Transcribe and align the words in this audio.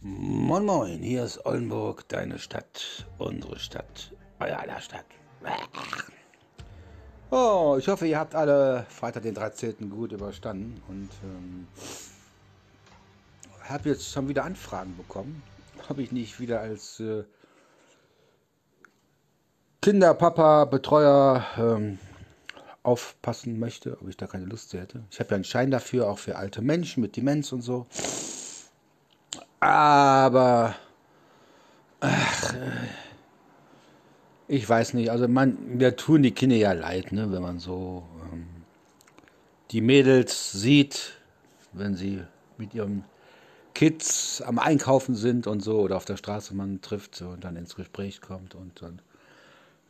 Moin 0.00 0.64
Moin, 0.64 1.02
hier 1.02 1.24
ist 1.24 1.44
Oldenburg, 1.44 2.08
deine 2.08 2.38
Stadt, 2.38 3.04
unsere 3.18 3.58
Stadt, 3.58 4.12
euer 4.38 4.56
aller 4.60 4.80
Stadt. 4.80 5.04
Oh, 7.32 7.76
ich 7.80 7.88
hoffe, 7.88 8.06
ihr 8.06 8.16
habt 8.16 8.36
alle 8.36 8.86
Freitag 8.88 9.24
den 9.24 9.34
13. 9.34 9.90
gut 9.90 10.12
überstanden 10.12 10.80
und 10.86 11.10
ähm, 11.24 11.66
habe 13.64 13.88
jetzt 13.88 14.12
schon 14.12 14.28
wieder 14.28 14.44
Anfragen 14.44 14.96
bekommen, 14.96 15.42
ob 15.88 15.98
ich 15.98 16.12
nicht 16.12 16.38
wieder 16.38 16.60
als 16.60 17.00
äh, 17.00 17.24
Kinderpapa, 19.82 20.66
Betreuer 20.66 21.44
ähm, 21.56 21.98
aufpassen 22.84 23.58
möchte, 23.58 23.98
ob 24.00 24.08
ich 24.08 24.16
da 24.16 24.28
keine 24.28 24.44
Lust 24.44 24.72
hätte. 24.74 25.02
Ich 25.10 25.18
habe 25.18 25.30
ja 25.30 25.34
einen 25.34 25.44
Schein 25.44 25.72
dafür, 25.72 26.08
auch 26.08 26.20
für 26.20 26.36
alte 26.36 26.62
Menschen 26.62 27.00
mit 27.00 27.16
Demenz 27.16 27.50
und 27.50 27.62
so. 27.62 27.88
Aber 29.60 30.76
ach, 32.00 32.54
äh, 32.54 32.88
ich 34.46 34.68
weiß 34.68 34.94
nicht, 34.94 35.10
also 35.10 35.28
man, 35.28 35.76
mir 35.76 35.96
tun 35.96 36.22
die 36.22 36.30
Kinder 36.30 36.56
ja 36.56 36.72
leid, 36.72 37.12
ne, 37.12 37.30
wenn 37.32 37.42
man 37.42 37.58
so 37.58 38.04
ähm, 38.32 38.46
die 39.70 39.80
Mädels 39.80 40.52
sieht, 40.52 41.14
wenn 41.72 41.94
sie 41.94 42.22
mit 42.56 42.72
ihren 42.74 43.04
Kids 43.74 44.42
am 44.42 44.58
Einkaufen 44.58 45.14
sind 45.14 45.46
und 45.46 45.60
so 45.60 45.80
oder 45.80 45.96
auf 45.96 46.04
der 46.04 46.16
Straße 46.16 46.54
man 46.54 46.80
trifft 46.80 47.20
und 47.22 47.44
dann 47.44 47.56
ins 47.56 47.76
Gespräch 47.76 48.20
kommt 48.20 48.54
und 48.54 48.82
dann 48.82 49.00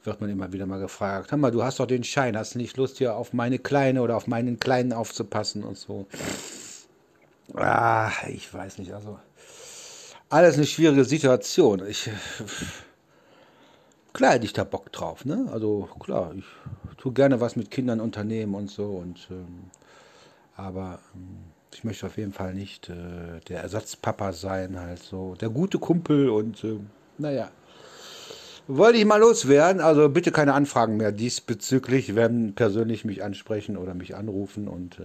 wird 0.05 0.21
man 0.21 0.31
immer 0.31 0.53
wieder 0.53 0.67
mal 0.67 0.81
gefragt, 0.81 1.31
hör 1.31 1.39
mal, 1.39 1.51
du 1.51 1.63
hast 1.63 1.81
doch 1.81 1.87
den 1.87 2.05
Schein, 2.05 2.37
hast 2.37 2.55
du 2.55 2.59
nicht 2.59 2.77
Lust 2.77 2.99
hier 2.99 3.17
auf 3.17 3.33
meine 3.33 3.59
Kleine 3.59 4.03
oder 4.03 4.17
auf 4.17 4.27
meinen 4.27 4.59
Kleinen 4.59 4.93
aufzupassen 4.93 5.63
und 5.63 5.77
so. 5.77 6.07
Ah, 7.55 8.11
ich 8.29 8.53
weiß 8.53 8.79
nicht, 8.79 8.93
also 8.93 9.19
alles 10.29 10.57
eine 10.57 10.67
schwierige 10.67 11.05
Situation. 11.05 11.87
Ich 11.89 12.11
klar 14.13 14.33
hätte 14.33 14.45
ich 14.45 14.53
da 14.53 14.65
Bock 14.65 14.93
drauf, 14.93 15.25
ne? 15.25 15.49
Also 15.53 15.89
klar, 16.01 16.33
ich 16.37 16.45
tue 16.99 17.13
gerne 17.13 17.41
was 17.41 17.57
mit 17.57 17.71
Kindern 17.71 18.01
unternehmen 18.01 18.55
und 18.55 18.71
so 18.71 18.87
und 18.87 19.29
ähm, 19.31 19.71
aber 20.57 20.99
ähm, 21.15 21.39
ich 21.75 21.85
möchte 21.85 22.07
auf 22.07 22.17
jeden 22.19 22.33
Fall 22.33 22.55
nicht 22.55 22.89
äh, 22.89 23.41
der 23.49 23.63
Ersatzpapa 23.63 24.33
sein, 24.33 24.79
halt 24.79 25.03
so 25.03 25.35
der 25.37 25.49
gute 25.49 25.79
Kumpel 25.79 26.29
und 26.29 26.63
äh, 26.65 26.79
naja. 27.17 27.51
Wollte 28.67 28.99
ich 28.99 29.07
mal 29.07 29.19
loswerden, 29.21 29.81
also 29.81 30.11
bitte 30.11 30.31
keine 30.31 30.53
Anfragen 30.53 30.99
mehr 30.99 31.11
diesbezüglich, 31.11 32.15
werden 32.15 32.55
persönlich 32.55 33.07
mich 33.07 33.25
ansprechen 33.25 33.79
oder 33.79 33.95
mich 33.95 34.15
anrufen 34.15 34.69
und 34.69 34.99
äh, 34.99 35.05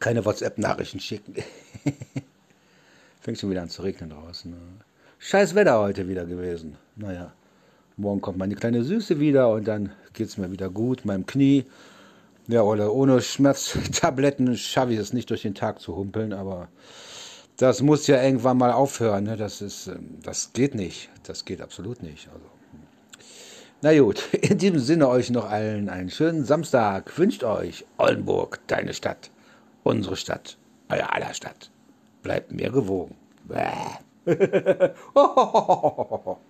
keine 0.00 0.24
WhatsApp-Nachrichten 0.24 1.00
schicken. 1.00 1.34
Fängt 3.20 3.38
schon 3.38 3.50
wieder 3.50 3.62
an 3.62 3.68
zu 3.68 3.82
regnen 3.82 4.10
draußen. 4.10 4.50
Ne? 4.50 4.56
Scheiß 5.18 5.54
Wetter 5.54 5.80
heute 5.80 6.08
wieder 6.08 6.24
gewesen. 6.24 6.76
Naja, 6.96 7.32
morgen 7.96 8.20
kommt 8.20 8.38
meine 8.38 8.54
kleine 8.54 8.84
Süße 8.84 9.20
wieder 9.20 9.50
und 9.50 9.66
dann 9.66 9.92
geht 10.12 10.28
es 10.28 10.38
mir 10.38 10.50
wieder 10.52 10.70
gut, 10.70 11.04
meinem 11.04 11.26
Knie. 11.26 11.64
Ja, 12.46 12.62
oder 12.62 12.94
ohne 12.94 13.20
Schmerztabletten 13.20 14.56
schaffe 14.56 14.94
ich 14.94 14.98
es 14.98 15.12
nicht 15.12 15.28
durch 15.28 15.42
den 15.42 15.54
Tag 15.54 15.80
zu 15.80 15.96
humpeln, 15.96 16.32
aber 16.32 16.68
das 17.58 17.82
muss 17.82 18.06
ja 18.06 18.22
irgendwann 18.22 18.56
mal 18.56 18.72
aufhören. 18.72 19.24
Ne? 19.24 19.36
Das, 19.36 19.60
ist, 19.60 19.88
ähm, 19.88 20.18
das 20.22 20.52
geht 20.54 20.74
nicht. 20.74 21.10
Das 21.24 21.44
geht 21.44 21.60
absolut 21.60 22.02
nicht. 22.02 22.28
Also, 22.28 22.46
na 23.82 23.96
gut, 23.98 24.32
in 24.32 24.58
diesem 24.58 24.78
Sinne 24.78 25.08
euch 25.08 25.30
noch 25.30 25.50
allen 25.50 25.88
einen 25.88 26.10
schönen 26.10 26.44
Samstag. 26.44 27.18
Wünscht 27.18 27.44
euch 27.44 27.84
Oldenburg, 27.98 28.60
deine 28.66 28.94
Stadt, 28.94 29.30
unsere 29.88 30.16
Stadt, 30.16 30.58
euer 30.90 31.14
aller 31.14 31.32
Stadt. 31.32 31.70
Bleibt 32.22 32.52
mir 32.52 32.70
gewogen. 32.70 33.16